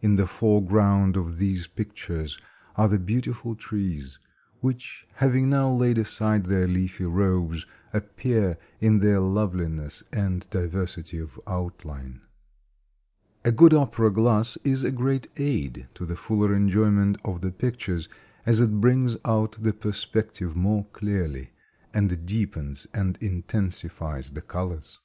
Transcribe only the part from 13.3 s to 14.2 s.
A good opera